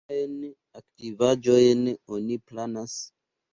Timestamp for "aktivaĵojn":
0.79-1.85